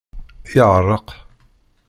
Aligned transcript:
Yeɛreq. 0.53 1.07